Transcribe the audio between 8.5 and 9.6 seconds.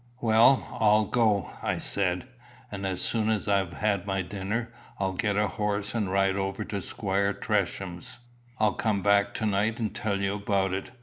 I'll come back to